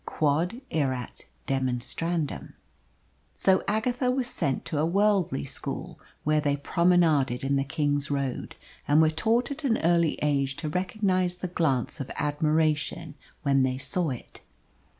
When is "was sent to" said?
4.09-4.79